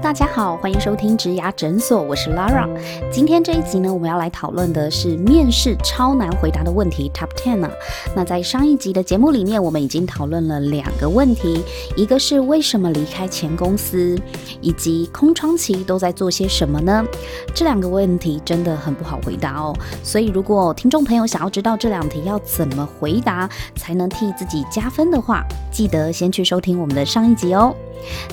[0.00, 2.68] 大家好，欢迎收听植牙诊所，我是 Lara。
[3.10, 7.70] 今天这一集呢，我们要来讨论的是面试超难回答的问题 Top Ten 啊。
[8.14, 11.62] 那在上一集的节目里面，我们已经讨论了两个问题，
[11.96, 14.16] 一个是为什么离开前公司，
[14.60, 17.04] 以及空窗期都在做些什么呢？
[17.52, 19.74] 这两个问题真的很不好回答哦。
[20.04, 27.74] 所以如果听众朋友想要知道这两题要怎么回答才能替自己加分的话，记得先去收听我们的上一集哦。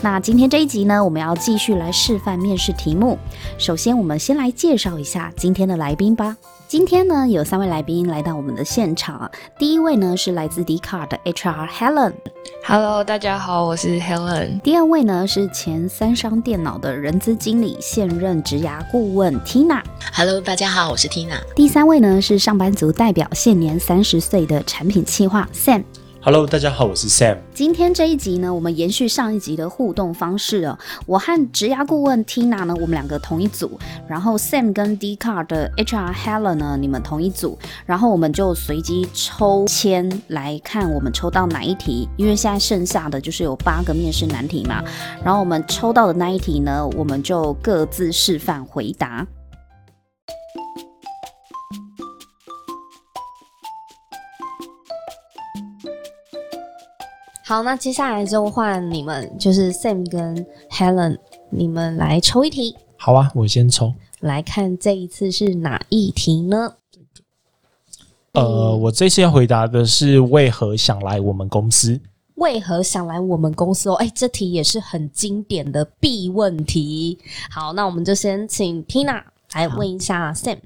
[0.01, 3.17] 那今天这一集呢，我们要继续来示范面试题目。
[3.57, 6.35] 首先，我们先来介绍一下今天的来宾吧。
[6.67, 9.29] 今天呢，有三位来宾来到我们的现场。
[9.59, 12.13] 第一位呢是来自迪卡的 HR Helen。
[12.65, 14.59] Hello，大家好，我是 Helen。
[14.61, 19.81] 第二位呢是前三商电脑的人资经理，现任职涯顾问 Tina。
[20.13, 21.39] Hello，大家好，我是 Tina。
[21.55, 25.83] 第三位呢是上班族代表，现年三十岁的产品企划 Sam。
[26.25, 27.37] Hello，大家好，我是 Sam。
[27.53, 30.75] 今天这一集呢，我们延续上一集的互动方式哦。
[31.05, 44.83] 我和职涯顾问 Tina 呢，我们两个同一组，然后 Sam 跟 D Car 的 HR Helen 呢，你们同一组，然后我们就随机抽签来看我们抽到哪一题，因为现在剩下的就是有八个面试难题嘛，
[45.23, 49.23] 然后我们抽到的那一题呢，我们就各自示范回答。
[57.47, 61.15] 好，那接下来就换你们，就是 Sam 跟 Helen，
[61.51, 62.75] 你们来抽一题。
[62.97, 63.93] 好啊，我先抽。
[64.21, 66.73] 来看这一次是哪一题呢？
[68.31, 72.01] 呃，我这次要回答的是为何想来我们公司？
[72.33, 73.93] 为何想来我们公司哦？
[73.93, 77.15] 哎，这题也是很经典的必问题。
[77.51, 79.21] 好，那我们就先请 Tina
[79.53, 80.57] 来问一下 Sam。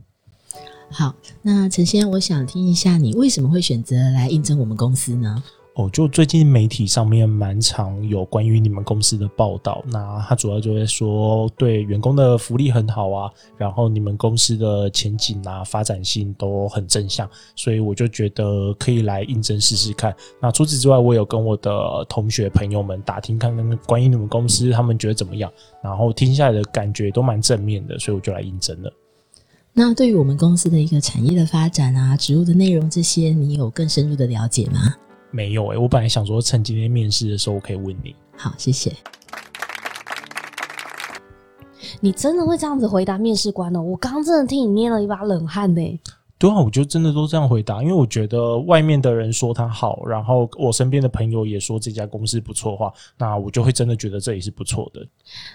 [0.90, 5.44] 好，那陈先，我想听一下你为什么会选择来应征我们公司呢？
[5.80, 20.14] 哦，就最近媒体上面蛮常有关于你们公司的报道，那他主要就会说对员工的福利很好啊，然后你们公司的前景啊、发展性都很正向，所以我就觉得可以来应征试试看。
[20.42, 21.72] 那除此之外，我有跟我的
[22.10, 25.50] 同学朋友们打听看看关于你们公司，他们觉得怎么样，
[25.82, 28.92] 然后听下来的感觉都蛮正面的，所以我就来应征了。
[29.72, 34.94] 那对于我们公司的一个产业的发展啊、职务的内容这些，你有更深入的了解吗？
[35.32, 38.16] 没有哎，我本来想说趁今天面试的时候，我可以问你。
[38.36, 38.92] 好，谢谢。
[42.02, 43.82] 你真的会这样子回答面试官哦？
[43.82, 46.00] 我刚刚真的替你捏了一把冷汗呢。
[46.38, 55.06] 对啊，我就真的都这样回答，因为我觉得外面的人说他好，然后我身边的朋友也说这家公司不错的话，那我就会真的觉得这里是不错的。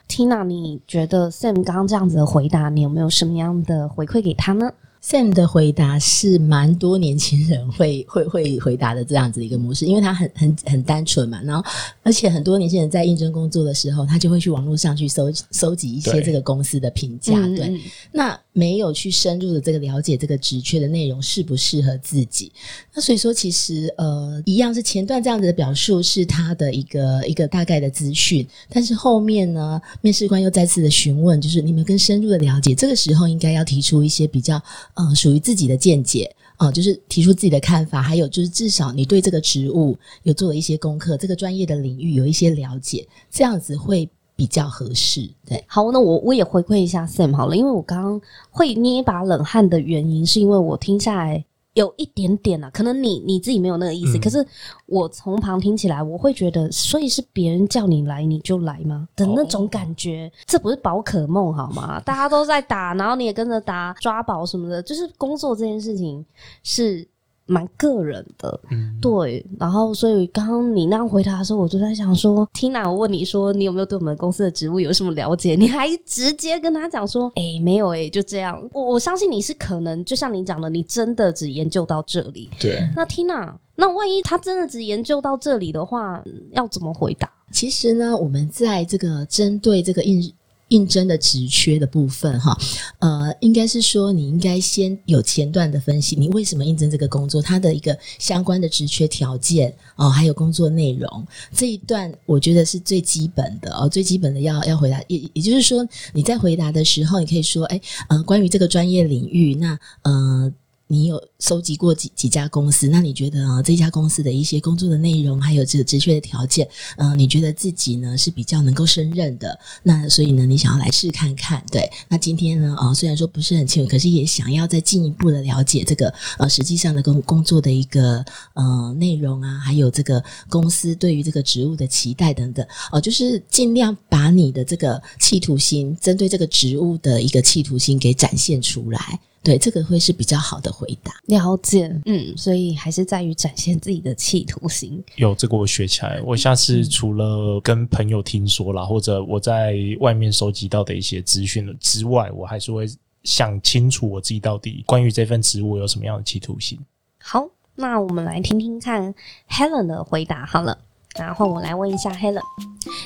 [0.07, 4.71] Tina，你觉得 Sam 刚刚这样子的回答，你有没有什么样的回馈给他呢
[5.07, 11.63] ？Sam 的回答是蛮多年轻人会会会回答的这样子的一个模式，因为他很很很单纯嘛，然后
[12.03, 17.79] 而且很多年轻人在应征工作的时候，他就会去网络上去搜搜集一些这个公司的评价，对，
[18.13, 22.51] 那没有去深入的这个了解这个职缺的内容适不适合自己，
[22.95, 34.59] 那所以说其实呃一样是前段这样子的表述是他的一个一个大概的资讯，但是后面呢面试官又再次的询问，就是你们更深入的了解，这个时候应该要提出一些比较。
[34.95, 45.29] 嗯，属于自己的见解啊，就是提出自己的看法，还有就是至少你对这个职务有做了一些功课，这个专业的领域有一些了解，这样子会比较合适。
[45.47, 51.45] 对，好，那我我也回馈一下 Sam 好了，因为我刚刚会捏一把冷汗的原因，是因为我听下来。
[51.75, 54.45] 有一点点啊，可能你你自己没有那个意思，可是
[54.87, 60.33] 我从旁听起来，我会觉得，所以是别人叫你来你就来吗的那种感觉？
[60.47, 62.01] 这不是宝可梦好吗？
[62.01, 66.25] 大家都在打，然后你也跟着打抓宝什么的，就是工作这件事情
[66.63, 67.07] 是。
[67.47, 68.59] 蛮个人的，
[69.01, 75.55] 对，然后所以刚刚你那样回答的时候，我就在想说，Tina，我问你说你有没有对我们公司的职务有什么了解？
[75.55, 78.59] 你还直接跟他讲说，哎，没有，哎，就这样。
[78.73, 82.49] 我我相信你是可能，就像你讲的，你真的只研究到这里。
[82.59, 82.81] 对。
[82.97, 87.31] 那 Tina，那万一他真的只研究到这里的话，要怎么回答？
[87.53, 90.33] 其实呢，我们在这个针对这个应。
[90.75, 92.59] 应征的职缺的部分，哈，
[92.99, 110.53] 呃，应该是说你应该先有前段的分析，你为什么应征这个工作，它的一个相关的职缺条件哦，还有工作内容这一段，我觉得是最基本的哦，最基本的要要回答，也也就是说你在回答的时候，你可以说，哎，呃，关于这个专业领域，那呃。
[110.87, 112.89] 你有收集过几几家公司？
[112.89, 119.59] 那你觉得啊，这家公司的一些工作的内容，还有这个职缺的条件，嗯，你觉得自己呢是比较能够胜任的？
[119.83, 121.91] 那所以呢，你想要来试看看，对？
[122.09, 139.19] 那今天呢，啊，虽然说不是很清楚，可是也想要再进一步的了解这个呃实际上的工工作的一个呃内容啊，还有这个公司对于这个职务的期待等等，哦，就是尽量把你的这个企图心，针对这个职务的一个企图心给展现出来。
[139.45, 141.13] 对，这个会是比较好的回答。
[141.27, 145.05] 了解，嗯，所以还是在于展现自己的企图心。
[145.17, 152.87] 有这个我学起来，我下次除了跟朋友听说了，或者我在外面收集到的一些资讯了之外，我还是会
[153.23, 156.79] 想清楚我自己到底关于这份职务有什么样的企图心。
[157.19, 159.15] 好，那我们来听听看
[159.51, 160.79] Helen 的回答好了。
[161.19, 162.41] 然后我来问一下 Helen，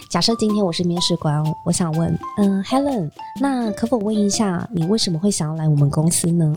[0.08, 3.10] 假设今天我是面试官，我想问，嗯，Helen，
[3.40, 6.56] 那可否问一下，你为什么会想要来我们公司呢？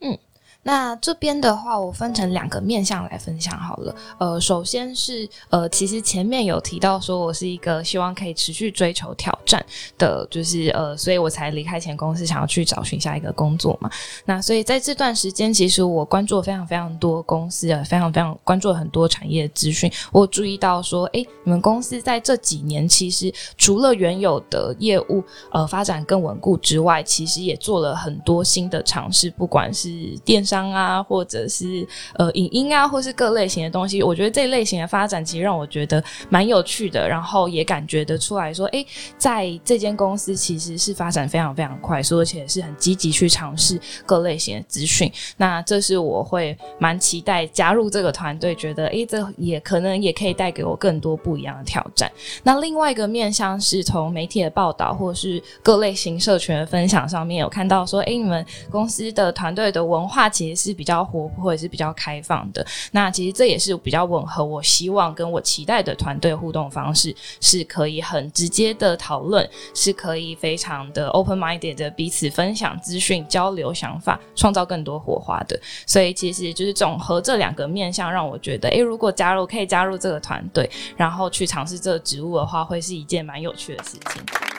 [0.00, 0.16] 嗯
[0.64, 3.94] 那这边的话，我分成两个面向来分享好了。
[4.18, 9.64] 呃，首先是呃，其实前面有提到说我是一个希望可以持续追求挑战
[9.98, 13.90] 的，就是呃，所以我才离开前公司，想要去找寻下一个工作嘛。
[14.24, 19.90] 那所以在这段时间，其实我关注了非常非常多公司啊，非常非常关注了很多产业资讯。
[20.12, 29.88] 我注意到说，诶，你们公司在这几年其实除了原有的业务呃发展更稳固之外，其实也做了很多新的尝试，不管是
[30.24, 30.46] 电。
[30.52, 38.84] 商啊，或者是呃影音啊，或是各类型的东西，我觉得这类型的发展其实让我觉得蛮有趣的，然后也感觉得出来说，哎，
[39.16, 45.10] 在这间公司其实是发展非常非常快速，而且是很积极去尝试各类型的资讯。
[45.38, 52.12] 那这是我会蛮期待加入这个团队，觉得哎，这也可能也可以带给我更多不一样的挑战。
[52.42, 60.28] 那另外一个面向是从媒体的报道或是各类型社群的分享上面有看到说，哎，你们公司的团队的文化。
[60.46, 62.64] 也是比较活泼，也是比较开放的。
[62.92, 75.58] 那其实这也是比较吻合我希望跟我期待的团队互动方式，是可以很直接的讨论，是可以非常的 open minded 的彼此分享资讯、交流想法，创造更多火花的。
[75.86, 84.51] 所以其实就是总和这两个面向，让我觉得，诶，如果加入可以加入这个团队，然后去尝试这个职务的话，会是一件蛮有趣的事情。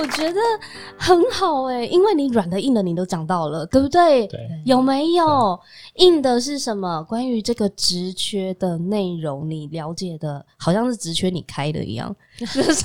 [0.00, 0.40] 我觉得
[0.96, 4.26] 很好哎，因为你软的硬的你都讲到了，对不对？
[4.28, 5.60] 对，有没有
[5.96, 7.02] 硬的是什么？
[7.02, 12.82] 关于这个职缺的内容，你了解的好像是职缺你开的一样， 就是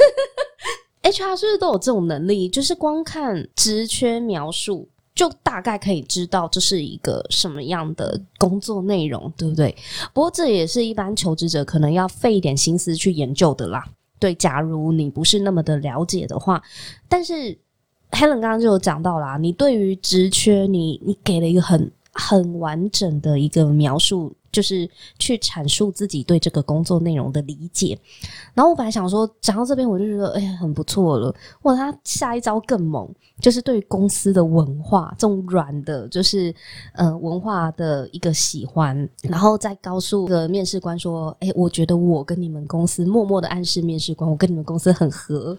[1.04, 2.50] HR 是不是都有这种能力？
[2.50, 9.74] 就是光看职缺描述，就大概可以知道这是一个什么样的工作内容，对不对？
[10.14, 13.86] 不过这也是一般求职者可能要费一点心思去研究的啦。
[14.20, 16.62] 对，假如你不是那么的了解的话，
[17.08, 17.34] 但是
[18.12, 24.34] Helen 刚刚就有讲到啦，你对于职缺，你你给了一个很很完整的一个描述。
[24.56, 28.00] 就是去阐述自己对这个工作内容的理解，
[28.54, 36.56] 然后我本来想说讲到这边我就觉得哎呀很不错了，哇他下一招更猛，就是对于公司的文化这种软的，就是
[36.94, 45.54] 呃文化的一个喜欢，然后再告诉的面试官说，哎我觉得我跟你们公司默默的暗示面试官，我跟你们公司很合，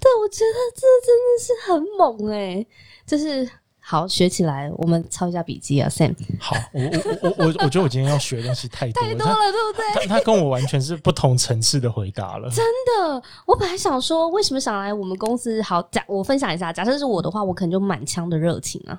[0.00, 2.66] 对我觉得这真的是很猛哎，
[3.06, 3.48] 就是。
[3.90, 6.14] 好，学起来，我们抄一下笔记啊，Sam。
[6.38, 10.06] 好，我我我我我觉得我今天要学的东西太多太多了，对不对？
[10.06, 12.48] 他他跟我完全是不同层次的回答了。
[12.50, 15.60] 真的，我本来想说，为什么想来我们公司？
[15.62, 18.96] 好，假我分享一下，假设是我的话，我可能就满腔的热情啊。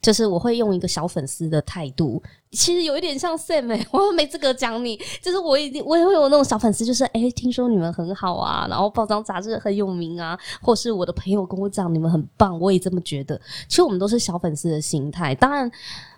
[0.00, 2.22] 就是我会用一个小粉丝的态度，
[2.52, 13.40] 其实有一点像 Sam 哎， 我没资格讲你，就是我已经我也会有那种小粉丝，就是哎，听说你们很好啊，然后报章杂志很有名啊，或是我的朋友跟我讲你们很棒，我也这么觉得。
[13.68, 15.70] 其实我们都是小粉丝的心态，当然，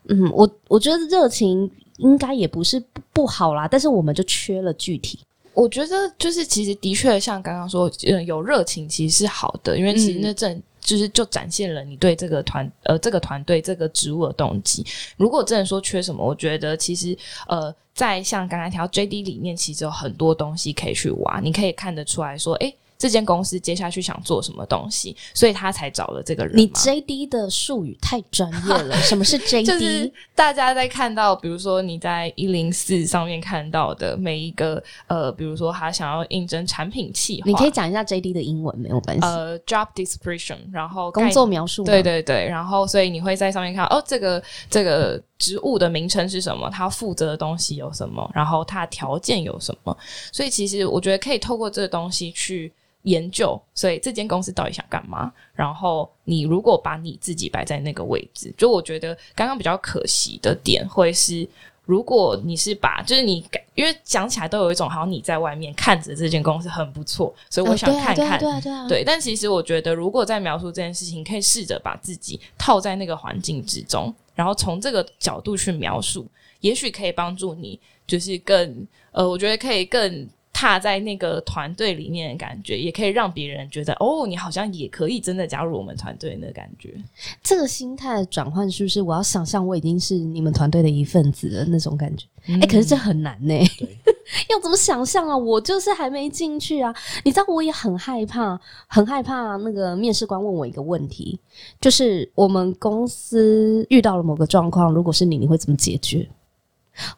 [0.09, 2.83] 嗯，我我觉得热情应该也不是
[3.13, 5.19] 不好啦，但是我们就缺了具体。
[5.55, 10.63] 我觉得就是其实的确像刚刚说，嗯，有热情其实是好的，因为其实那正。
[10.87, 14.87] 就是就展现了你对这个团呃这个团队这个职务的动机。
[15.19, 17.15] 如果真的说缺什么，我觉得其实
[17.49, 22.73] 呃在像刚才提到 J D 里面，其实有很多东西可以去挖，你可以看得出来说，哎。
[22.99, 26.57] 这间公司接下去想做什么东西，所以他才找了这个人。
[26.57, 29.67] 你 J D 的术语太专业了， 什么是 J D？
[29.67, 39.27] 就是大家在看到，比如说你在一零四上面看到的每一个呃，比如说他想要应征产品企划，你可以讲一下 J D 的英文没有关系。
[39.27, 41.85] 呃，Job Description，然后工作描述。
[41.85, 46.71] 对对对，然后所以你会在上面看哦，这个这个职务的名称是什么？
[46.71, 48.31] 他负责的东西有什么？
[48.35, 49.95] 然后他的条件有什么？
[50.33, 52.73] 所以其实我觉得可以透过这个东西去。
[53.07, 55.33] 研究，所以这间公司到底想干嘛？
[55.55, 61.49] 然后你如果把你自己摆在那个位置，就我觉得刚刚比较可惜的点会是。
[61.87, 69.05] 如果你是把，就是你，因为讲起来都有一种好像你在外面看着这间公司很不错，所以我想看看，对啊，对啊，对。
[69.05, 76.27] 但其实我觉得，如果在描述这件事情，可以试着把自己套在那个环境之中，然后从这个角度去描述，
[76.59, 80.29] 也许可以帮助你，就是更，呃，我觉得可以更。
[80.57, 86.95] 踏在那个团队里面的感觉，也可以让别人觉得哦，你好像也可以真的加入我们团队的感觉。
[87.43, 89.03] 这个心态转换是不是？
[89.03, 92.25] 我要想象我已经是你们团队的一份子的那种感觉。
[92.47, 93.55] 哎，可是这很难呢。
[94.49, 95.37] 要怎么想象啊？
[95.37, 96.95] 我就是还没进去啊。
[97.23, 101.39] 你知道，我也很害怕，很害怕那个面试官问我一个问题，
[101.83, 106.27] 就是我们公司遇到了某个状况，如果是你，你会怎么解决？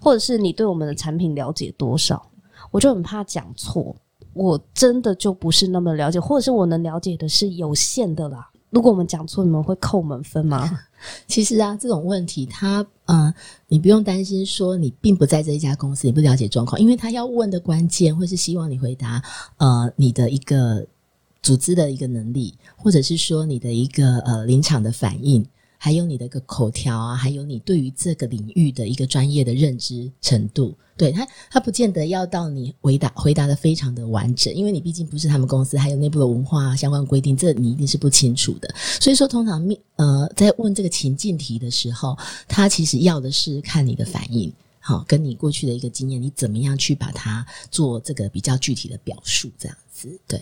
[0.01, 2.28] 或者是你对我们的产品了解多少？
[2.71, 3.95] 我就很怕讲错，
[4.35, 8.51] 我真的就不是那么了解，或者是我能了解的是有限的啦。
[8.71, 10.79] 如果我们讲错，你们会扣我们分吗？
[11.27, 13.33] 其实啊，这种问题，他嗯，
[13.69, 19.23] 你不用担心说你并不在这一家公司，你不了解状况，因为他要问的关键，会是希望你回答
[19.57, 20.87] 呃你的一个
[21.41, 25.47] 组织的一个能力，或者是说你的一个呃临场的反应。
[25.79, 38.75] 还有你的一个口条啊，还有你对于这个领域的一个专业的认知程度，对他，他不见得要到你回答回答的非常的完整，因为你毕竟不是他们公司，还有内部的文化相关规定，这你一定是不清楚的。
[39.01, 42.19] 所以说，通常面呃在问这个情境题的时候，
[42.49, 50.41] 他其实要的是看你的反应，好，跟你过去的一个经验，你怎么样去把它做这个比较具体的表述，这样子，对。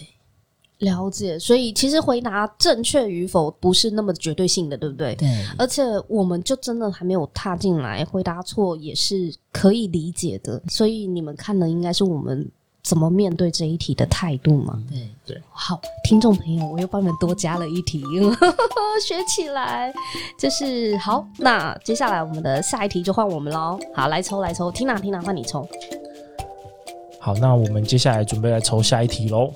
[0.79, 5.15] 了解，所以其实回答正确与否不是那么绝对性的，对不对？
[5.15, 5.29] 对。
[5.57, 10.61] 而且我们就真的还没有踏进来，回答错也是可以理解的。
[10.69, 12.47] 所以你们看的应该是我们
[12.83, 14.79] 怎么面对这一题的态度嘛？
[14.91, 15.43] 对对。
[15.51, 18.05] 好，听众朋友，我又帮你们多加了一题，
[19.03, 19.93] 学起来
[20.39, 21.27] 就是好。
[21.39, 23.79] 那接下来我们的下一题就换我们喽。
[23.95, 25.67] 好，来抽来抽，听哪听哪，换你抽。
[27.19, 29.51] 好，那我们接下来准备来抽下一题喽。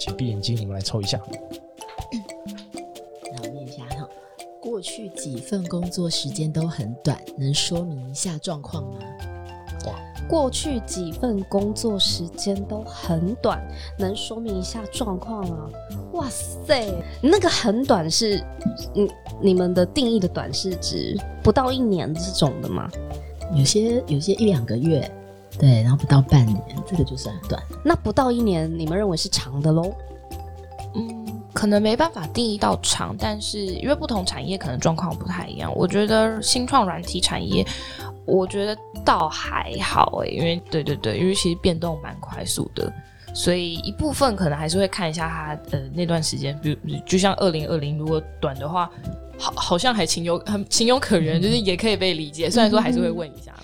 [0.00, 1.20] 啊，请闭眼睛，我们来抽一下。
[3.30, 4.08] 那我念一下哈，
[4.60, 8.98] 过去几份工作时间都很短，能说明一下状况吗？
[9.86, 9.94] 哇，
[10.28, 13.62] 过去几份工作时间都很短，
[13.98, 15.68] 能说明一下状况啊？
[16.12, 16.90] 哇塞，
[17.22, 18.42] 那个很短是，
[18.94, 19.10] 你，
[19.42, 22.90] 你们的定义的短是指不到一年这种的吗？
[23.54, 25.10] 有些有些一两个月。
[25.60, 27.62] 对，然后不到半年，这个就算短。
[27.84, 29.94] 那不到一年，你们认为是长的喽？
[30.94, 35.70] 嗯，可能没办法定义到长，但是因为不同产业可能状况不太一样。
[35.76, 37.62] 我觉得新创软体产业，
[38.24, 38.74] 我觉得
[39.04, 42.90] 倒还好诶，因为对对对，因为其实变动蛮快速的，
[43.34, 48.90] 所以一部分可能还是会看一下它呃那段时间，比如就像二零二零，如果短的话，
[49.36, 52.48] 好好像还情有很情有可原，就是也可以被理解。
[52.48, 53.54] 虽然说还是会问一下。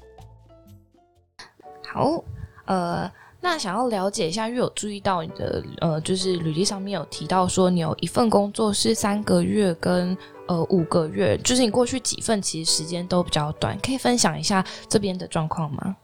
[1.96, 2.22] 好，
[2.66, 3.10] 呃，
[3.40, 10.14] 那想要了解一下，因为有注意到你的呃，就是履历上面有提到说你有一份工作是三个月跟
[10.46, 15.96] 呃五个月，就是你过去几份其实时间都比较短，可以分享一下这边的状况吗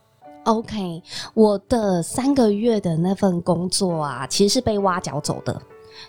[0.44, 1.02] ？OK，
[1.34, 5.60] 我的三个月的那份工作啊，其实是被挖角走的，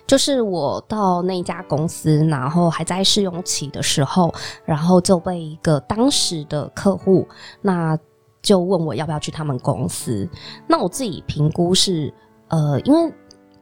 [0.06, 7.28] 就是我到那家公司，然后还在试用期的时候，然后就被一个当时的客户
[7.60, 7.98] 那。
[8.44, 10.28] 就问我要不要去他们公司，
[10.68, 12.12] 那我自己评估是，
[12.48, 13.12] 呃，因为，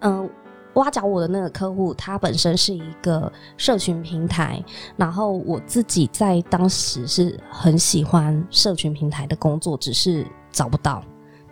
[0.00, 0.28] 嗯，
[0.74, 4.60] 挖角我的那个客户，他本身是一个社群平台，
[4.96, 11.00] 然后我自己在当时是很喜欢社群平台的工作，只是找不到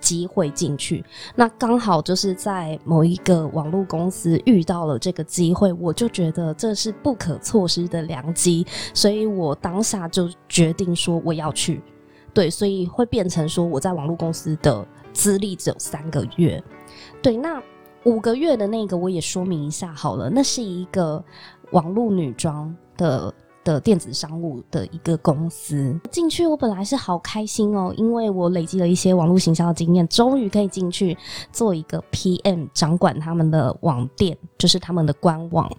[0.00, 1.04] 机会进去。
[1.36, 11.80] 那刚好就是在某一个网络公司遇到了这个机会，我就觉得这是不可错失的良机，所以我当下就决定说我要去。
[12.32, 16.62] 对，所以会变成说我在网络公司的资历只有三个月。
[17.22, 17.62] 对，那
[18.04, 21.22] 五个月的那个我也说明一下好了，那是一个
[21.72, 25.98] 网络女装的的电子商务的一个公司。
[26.10, 31.16] 进去我本来是好开心哦，因为我累积了一些网络行销的经验，终于可以进去
[31.52, 35.70] 做一个 PM，掌管他们的网店，就是他们的官网。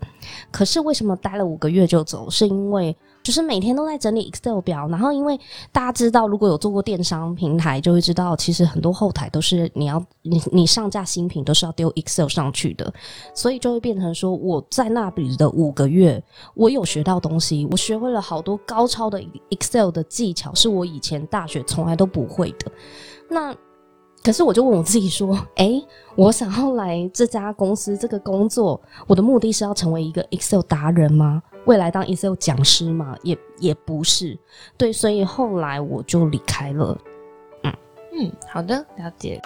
[0.51, 2.29] 可是为什么待了五个月就走？
[2.29, 5.39] 是因为就是每天都在整理 Excel 表，然后因为
[5.71, 12.91] 大家知道，如果有做过电商平台，就会知道，其实很多后台都是你要你你上架新品都是要丢 Excel 上去的，
[13.35, 16.21] 所以就会变成说，我在那里的五个月，
[16.55, 22.71] 我有学到东西，我学会了好多高超的 Excel 的技巧，是我以前大学从来都不会的。
[23.29, 23.55] 那
[24.23, 25.83] 可是我就问我自己说，诶，
[26.15, 31.41] 我想要来这家公司这个工作，我的目的是要成为一个 Excel 达人吗？
[31.65, 33.17] 未来当 Excel 讲师嘛？
[33.23, 34.37] 也也不是。
[34.77, 36.97] 对，所以后来我就离开了。
[37.63, 37.73] 嗯
[38.13, 39.41] 嗯，好的，了解。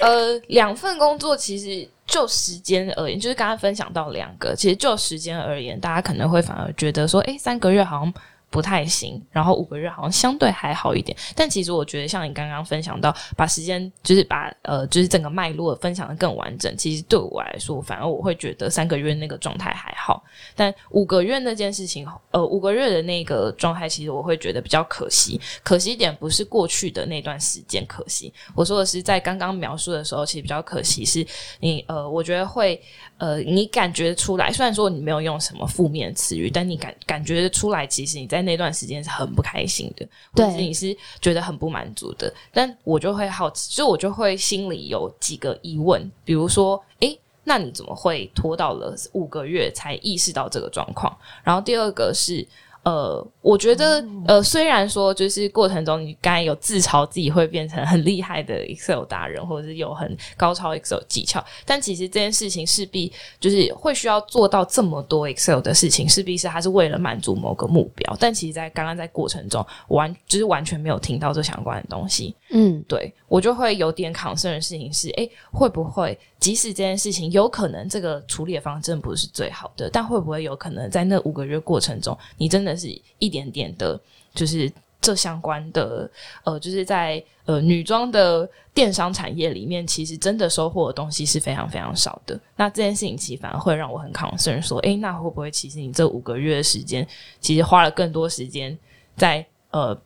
[0.00, 8.14] 呃，两份工作其实就时间而言，就是刚刚分享到两个，其实就时间而言，大家可能会反而觉得说，诶，三个月好像。
[8.48, 20.22] 不太行，然后五个月好像相对还好一点，但其实我觉得像你刚刚分享到，把时间就是把呃就是整个脉络分享的更完整，其实对我来说，反而我会觉得三个月那个状态还好，
[20.54, 25.40] 但五个月那件事情，呃五个月的那个状态，其实我会觉得比较可惜。
[25.62, 31.26] 可惜点不是过去的那段时间可惜，我说的是在刚刚描述的时候，其实比较可惜是
[31.60, 32.80] 你呃，我觉得会。
[33.18, 42.32] 呃，你感觉出来，虽然说你没有用什么负面词语，但你感感觉出来，其实你在那段时间是很不开心的，或者你是觉得很不满足的。
[42.52, 51.16] 但我就会好奇，所以我就会心里有几个疑问，比如说，诶，那你怎么会拖到了五个月才意识到这个状况？
[51.42, 52.46] 然后第二个是。
[52.86, 68.16] 呃，我觉得，呃，虽然说就是过程中你刚才有自嘲自己会变成很厉害的 Excel 达人，或者是有很高超 Excel 技巧，但其实这件事情势必就是会需要做到这么多 Excel 的事情，势必是它是为了满足某个目标。
[68.20, 72.36] 但其实，在刚刚在过程中，完就是完全没有听到这相关的东西。
[72.50, 76.16] 嗯，对我就会有点 concern 的事情是，哎，会不会？
[76.38, 82.88] 即使这件事情有可能这个处理的方针不是最好的，但会不会有可能在那五个月过程中，你真的是
[83.18, 83.98] 一点点的，
[84.34, 86.08] 就是这相关的
[86.44, 92.38] 呃，就是在呃女装的电商产业里面，其实真的收获的东西是非常非常少的。
[92.54, 97.06] 那这件事情其实反而会让我很抗争说，诶，那会不会其实你这五个月的时间，
[97.40, 98.76] 其实花了更多时间
[99.16, 99.98] 在呃。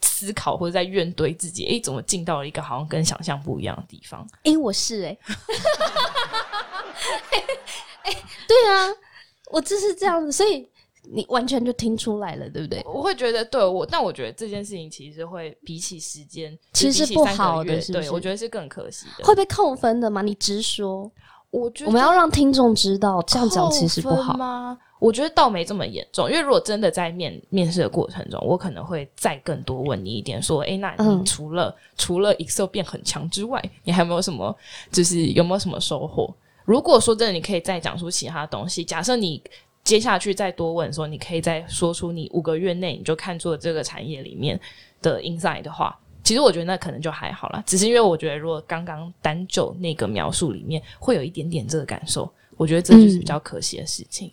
[0.00, 4.26] 思考或者在怨怼自己，哎，怎么进到了一个好像跟想象不一样的地方？
[4.44, 5.18] 哎，我是哎，
[8.02, 8.12] 哎，
[8.46, 8.88] 对啊，
[9.50, 10.68] 我就是这样子，所以
[11.10, 12.82] 你完全就听出来了，对不对？
[12.86, 20.22] 我会觉得，对我，但我觉得这件事情其实会比起时间，其实是不好的，对我觉得是更可惜的，会被扣分的吗？
[20.22, 21.10] 你直说，
[21.50, 24.78] 我觉得我们要让听众知道，这样讲其实不好吗？
[24.98, 34.56] 我觉得倒没这么严重，因为如果真的在面面试的过程中，我可能会再更多问你一点，说，哎，那你除了除了 Excel 变很强之外，你还有没有什么，
[34.90, 36.34] 就是有没有什么收获？
[36.64, 38.84] 如果说真的，你可以再讲出其他东西。
[38.84, 39.42] 假设你
[39.84, 44.60] 接下去再多问，说你可以再说出你五个月内你就看出了这个产业里面
[45.00, 47.62] 的 inside 的话，其实我觉得那可能就还好了。
[47.66, 54.30] 只是因为我觉得，如果刚刚单就那个描述里面会有一点点这个感受，我觉得这就是比较可惜的事情。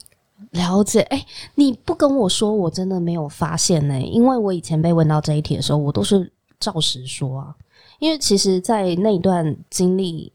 [0.51, 3.99] 了解，哎，你不跟我说，我真的没有发现呢。
[3.99, 7.55] 因为我以前被问到这一题的时候，我都是照实说啊。
[7.99, 10.31] 因为其实，在那一段经历，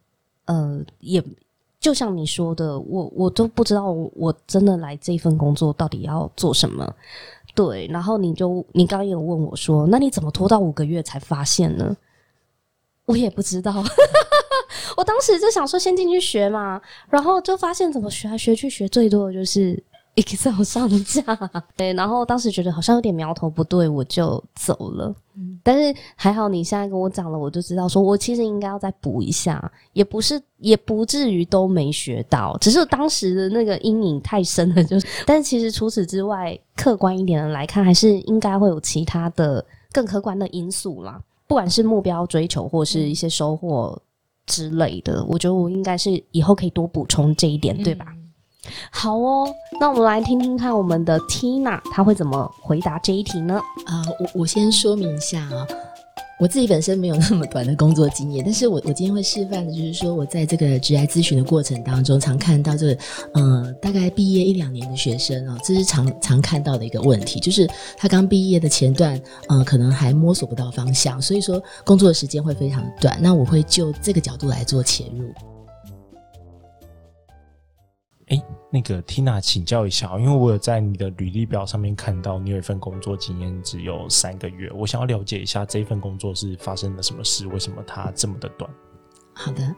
[0.47, 1.23] 呃，也
[1.79, 6.91] 就像你说的，我我都不知道，我真的来这份工作到底要做什么。
[7.55, 11.95] 对，然后你就你刚刚有问我说，那你怎么拖到五个月才发现呢？
[13.05, 13.85] 我也不知道。
[14.97, 19.83] 我当时就想说，先进去学嘛，然后就发现怎么学来学去，学最多的就是。
[20.17, 21.23] Excel 上架，
[21.77, 25.15] 对，然后当时觉得好像有点苗头不对，我就走了。
[25.63, 34.85] 但是还好你现在跟我讲了，我就知道说我其实应该要再补一下，也不是也不至于都没学到，只是当时的那个阴影太深了。
[34.85, 41.21] 就是， 但是其实除此之外，客观一点的来看，还是应该会有其他的更客观的因素啦。
[41.47, 43.99] 不管是目标追求或是一些收获
[44.47, 48.07] 之类的，我觉得我应该是以后可以多补充这一点，对吧？
[48.91, 49.49] 好哦，
[49.81, 53.61] 那我们来听听看我们的 Tina 她会怎么回答这一题呢？
[53.87, 55.67] 啊，我我先说明一下啊，
[56.39, 62.99] 我自己本身没有那么短的工作经验，但是我我今天会示范的就是说我在这个职业咨询的过程当中，常看到这个
[63.33, 69.19] 呃大概毕业一两年的学生哦，这是常常看到的一个问题，就是他刚毕业的前段，
[69.49, 73.19] 呃，可能还摸索不到方向，所以说工作的时间会非常短。
[73.23, 75.33] 那我会就这个角度来做切入。
[78.31, 78.41] 哎，
[78.71, 88.71] 那个 Tina，请教一下，因为我有在你的履历表上面看到你有一份工作经验只有三个月，我想要了解一下这份工作是发生了什么事，为什么它这么的短？
[89.33, 89.75] 好的，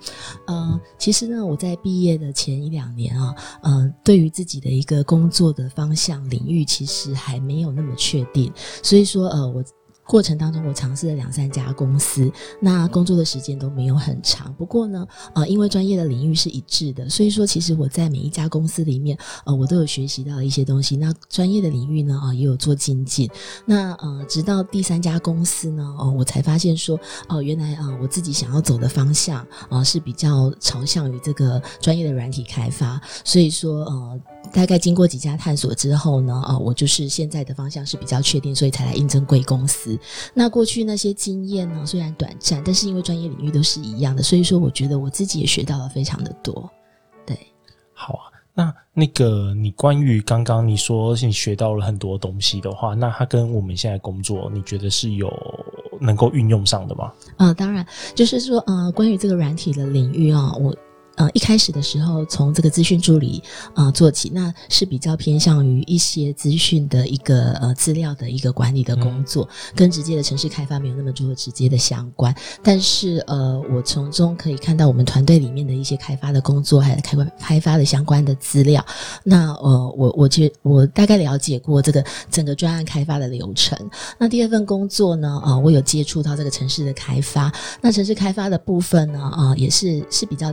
[0.49, 9.65] 嗯，其实呢，我在毕业的前一两年啊，嗯，对于自己的一个工作的方向领域，其实还没有那么确定，所以说，呃，我。
[10.07, 14.53] 过程当中，我尝试了两三家公司，那工作的时间都没有很长。
[14.55, 20.97] 不过呢，呃，因为专业的领域是一致的，所以说其实我在每一家公司里面，呃，我都有学习到一些东西。
[20.97, 23.31] 那专业的领域呢，啊，也有做精进。
[23.65, 33.01] 那呃，直到第三家公司呢，哦，我才发现说，哦，原来啊，我自己想要走的方向啊，是比较朝向于这个专业的软体开发。
[33.25, 34.21] 所以说，呃。
[34.51, 39.99] 大概经过几家探索之后呢，啊，我就是现在的方向是比较确定，所以才来应征贵公司。
[40.35, 46.69] 那过去那些经验呢，虽然短暂，但是因为专业领域都是一样的，所以说我觉得我自己也学到了非常的多。
[47.25, 47.39] 对，
[47.95, 48.21] 好啊。
[48.55, 55.33] 那那个你关于刚刚你说你学到了很多东西的话，那它跟我们现在工作，你觉得是有
[55.99, 57.11] 能够运用上的吗？
[57.39, 60.77] 嗯，当然，就是说，呃，关于这个软体的领域啊，我。
[61.17, 63.43] 呃，一开始的时候，从这个资讯助理
[63.75, 72.35] 啊做起，那是比较偏向于一些资讯的一个呃资料的一个管理的工作，跟直接的城市开发没有那么多直接的相关。
[72.63, 78.85] 但是呃，我从中可以看到我们团队里面的一些开发的工作，还有开发开发的相关的资料。
[79.23, 83.79] 那呃，我我觉我大概了解过这个整个专案开发的流程。
[84.19, 87.53] 那第二份工作呢，啊，我有接触到这个城市的开发。
[87.83, 90.53] 那城市开发的部分呢，啊，也是是比较。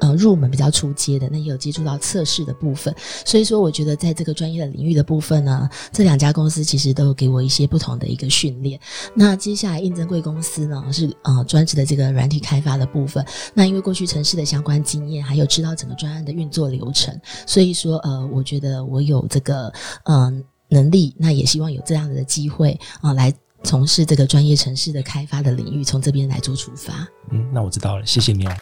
[0.00, 8.78] 呃，入门比较出阶的，那也有接触到测试的部分，所以说我觉得在这个专业的领域的部分呢，这两家公司其实都给我一些不同的一个训练。
[9.14, 13.24] 那接下来应征贵公司呢，是呃专职的这个软体开发的部分。
[13.54, 19.72] 那因为过去城市的相关经验，还有知道整个专案的运作流程，所以说呃，我觉得我有这个
[20.04, 23.32] 嗯能力，那也希望有这样的机会啊，来
[23.64, 27.08] 从事这个专业城市的开发的领域，从这边来做出发。
[27.30, 28.52] 嗯，那我知道了，谢谢你哦。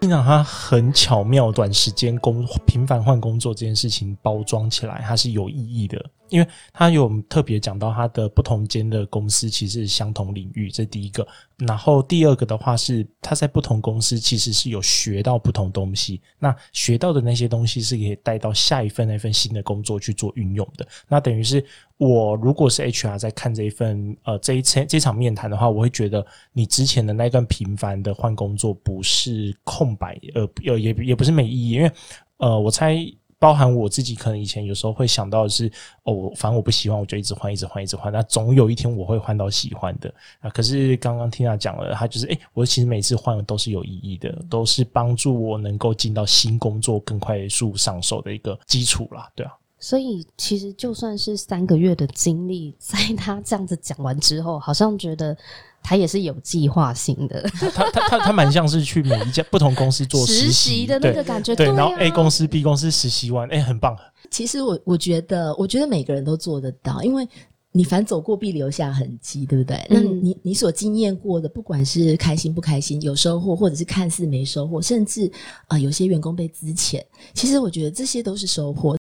[0.00, 6.02] 经常他很巧妙，短时间工频繁换工作这件事情包装起来，它是有意义的。
[6.30, 11.26] 因为他有特别讲到他的不同间的公司其实是相同领域，这第一个。
[11.58, 20.86] 然后第二个的话是他在不同公司其实是有学到不同东西，那学到的那些东西是可以带到下一份那份新的工作去做运用的。
[21.08, 21.64] 那等于是
[21.96, 31.90] 我如果是 HR 在看这一份呃这一次这场面谈的话，我会觉得你之前的那段频繁的换工作不是空白，呃呃也也不是没意义，因为
[32.36, 33.04] 呃我猜。
[33.38, 35.70] 包含我自己，可能以前有时候会想到的是，
[36.02, 38.12] 哦，反正我不喜欢，我就一直换，一直换，一直换。
[38.12, 40.50] 那总有一天我会换到喜欢的啊。
[40.50, 49.52] 可是刚刚听他讲了，他就是，哎，我其实每次换都是有意义的，都是帮助我能够进到新工作更快速上手的一个基础啦，对啊。
[49.78, 55.36] 所以其实就算是三个月的经历，在他这样子讲完之后，好像觉得。
[55.80, 57.40] 他也是有计划性的，
[57.72, 63.96] 他他他他蛮像是去每一家不同公司做实习的那个感觉，对，然后 A 公司 B 公司实习完，哎，很棒。
[64.28, 67.26] 其实我我觉得，我觉得每个人都做得到，因为
[67.70, 69.86] 你凡走过必留下痕迹，对不对？
[69.88, 75.30] 那你你所经验过的，不管是开心不开心，有收获，或者是看似没收获，甚至
[75.68, 77.00] 啊，有些员工被资遣，
[77.34, 78.97] 其实我觉得这些都是收获。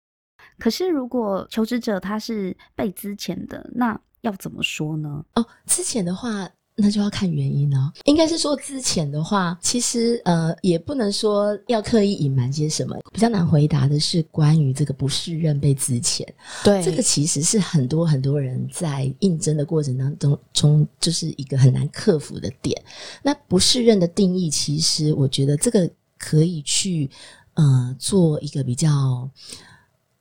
[0.59, 5.25] 可是如果求职者他是被资遣的，那要怎么说呢？
[5.35, 6.49] 哦，资遣的话。
[6.77, 7.93] 那就要看原因了。
[8.03, 12.99] 应该是说之前的话，其实呃也不能说要刻意隐瞒些什么。
[13.13, 16.27] 比较难回答的是关于这个不适任被之前，
[16.65, 22.77] 对这个其实是很多很多人在应征的过程当中中就是一个很难克服的点。
[23.23, 25.89] 那不适任的定义，其实我觉得这个
[26.19, 27.09] 可以去
[27.55, 29.31] 呃做一个比较。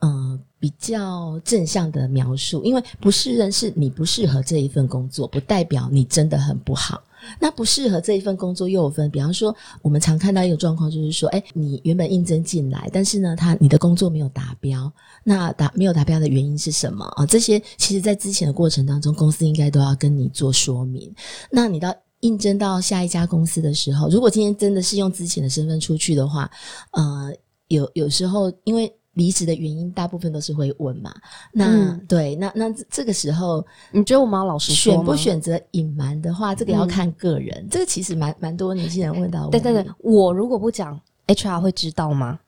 [0.03, 7.01] 嗯，比较正向的描述，因为不适任是你不适合这一份工作，不代表你真的很不好。
[7.39, 14.91] 那不适合这一份工作又有分，比方说，我们常看到一个状况，就是说，哎，你原本应征进来，但是呢，他你的工作没有达标，
[15.23, 17.25] 那达没有达标的原因是什么啊？
[17.25, 21.09] 这些其实在之前的过程当中，公司应该都要跟你做说明。
[21.49, 26.51] 那你到应征到下一家公司的时候，如果今天真的是用之前的身份出去的话，
[26.91, 27.33] 呃，
[27.69, 28.93] 有有时候因为。
[29.13, 31.13] 离职的原因大部分都是会问嘛？
[31.51, 37.67] 那对，那那这个时候，你觉得我们要老实选不选择隐瞒的话，这个要看个人。
[37.69, 39.51] 这个其实蛮蛮多年轻人问到我。
[39.51, 42.39] 对对对，我如果不讲，HR 会知道吗？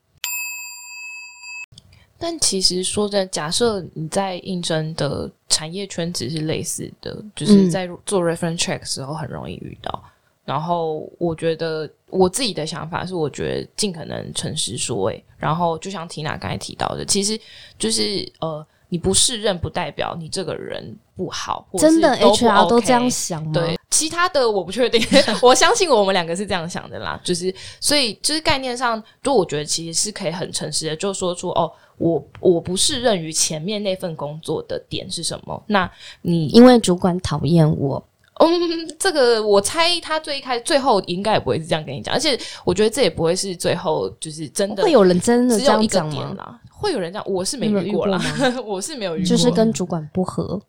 [2.17, 10.03] 但其实说真的，假设你在应征的产业圈子是类似的，就是在做 reference check 时候很容易遇到。
[10.45, 17.37] 然后我觉得我自己的想法是，我觉得尽可能诚实说，诶，然后就像缇娜刚才提到的，其实
[17.77, 18.65] 就是呃。
[18.87, 23.51] 你不胜任不代表你这个人不好，真的 HR 都这样想吗？
[23.51, 25.01] 对，其他的我不确定，
[25.41, 27.19] 我相信我们两个是这样想的啦。
[27.23, 35.61] 就是，所以就是概念上，就我觉得其实是可以很诚实的，就说出哦，我我不适任于前面那份工作的点是什么。
[35.65, 38.01] 那你，因为主管讨厌我，
[38.39, 46.13] 嗯，这个我猜他最一开最后应该也不会是这样跟你讲，而且我觉得这也不会是最后就是真的会有人真的这样只有一个讲吗？
[46.13, 46.59] 点啦。
[46.69, 48.21] 会有人这样，我是没遇过遇过啦，
[48.65, 49.25] 我是没有遇过。
[49.25, 50.61] 就是跟主管不合，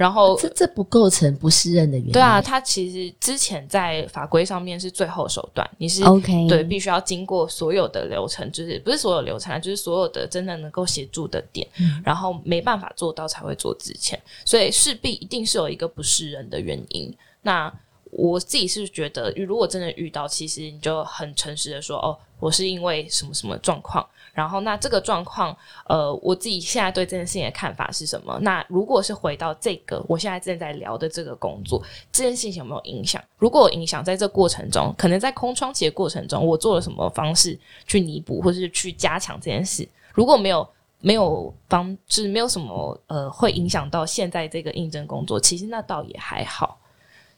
[0.00, 2.10] 然后这这不构成不适任的原因。
[2.10, 11.68] 对啊，，他其实之前在法规上面是最后手段，你是 OK 对，必须要经过所有的流程，就是不是所有流程啊，就是所有的真的能够协助的点，
[12.02, 17.14] 然后没办法做到才会做之前，所以势必一定是有一个不是人的原因。
[17.42, 17.70] 那
[18.10, 24.04] 我自己是觉得，如果真的遇到，其实你就很诚实的说，哦，我是因为什么什么状况，
[24.40, 25.54] 然后那这个状况，
[25.86, 28.38] 呃，我自己现在对这件事情的看法是什么？
[28.40, 33.22] 那如果是回到这个我现在正在聊的这个工作，这件事情有没有影响？
[33.36, 39.86] 如果有影响，在这过程中，可能在空窗期的过程中，我做了什么方式去弥补，或是去加强这件事？
[40.14, 40.66] 如果没有
[41.00, 46.78] 没有方，就是没有什么呃会影响到现在这个应征工作，其实那倒也还好。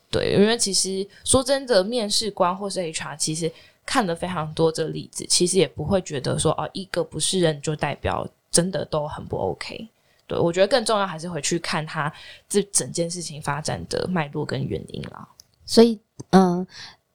[0.08, 3.50] 对，因为其实说真的，面试官或是 HR，其实
[3.84, 9.88] 看了非常多这个例子，其实也不会觉得说哦，一个不是人就代表真的都很不 OK。
[10.26, 12.10] 对我觉得更重要还是回去看他
[12.48, 15.28] 这整件事情发展的脉络跟原因啦。
[15.66, 15.98] 所以
[16.30, 16.66] 嗯、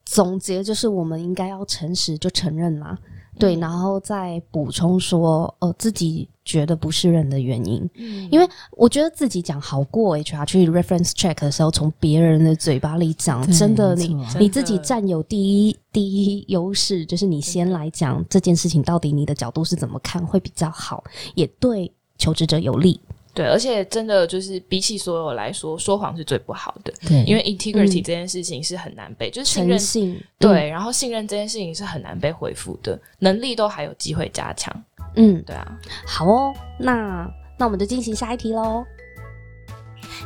[0.05, 2.97] 总结就是我们应该要诚实就承认啦，
[3.39, 8.27] 对，然后再补充说，呃，自己觉得不是人的原因，嗯。
[8.31, 21.03] 因为我觉得自己讲好过 HR 去 reference check 的时候，从别人的嘴巴里讲，真的你你自己占有第一第一优势，就是你先来讲这件事情到底你的角度是怎么看会比较好，
[21.35, 22.99] 也对求职者有利。
[23.37, 29.77] 对，而且真的就是比起所有来说，说谎是最不好的，对，因为 integrity 嗯这件事情是很难被，就是信任。
[29.77, 34.73] 诚信，对，然后信任这件事情是很难被恢复的，能力都还有机会加强。
[35.15, 38.83] 嗯，对啊，好哦，那那我们就进行下一题喽。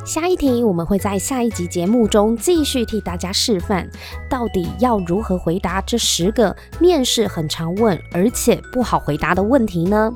[0.03, 3.87] 下一题我们会在下一集节目中继续替大家示范，
[4.29, 10.11] 到底要如何回答这十个面试很常问而且不好回答的问题呢？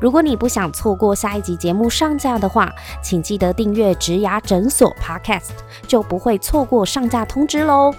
[0.00, 2.72] 如果你不想错过下一集节目上架的话，
[3.02, 5.50] 请记得订阅植牙诊所 Podcast，
[5.86, 7.94] 就不会错过上架通知喽。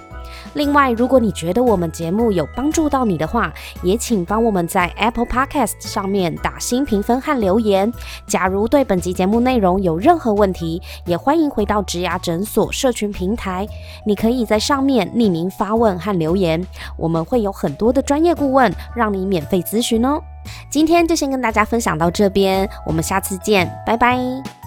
[0.54, 7.92] 另外，如果你觉得我们节目有帮助到你的话，也请帮我们在 Apple Podcast 上面打新评分和留言。
[8.28, 13.68] 假如对本集节目内容有任何问题，也欢迎回到植牙诊所社群平台，
[14.06, 16.66] 你可以在上面匿名发问和留言，
[16.98, 20.22] 我们会有很多的专业顾问让你免费咨询哦。
[20.70, 24.59] 今天就先跟大家分享到这边，我们下次见，拜拜。